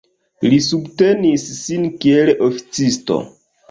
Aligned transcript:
Li 0.53 0.57
subtenis 0.67 1.45
sin 1.61 1.87
kiel 2.01 2.35
oficisto. 2.51 3.25